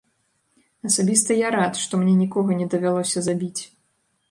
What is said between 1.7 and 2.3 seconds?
што мне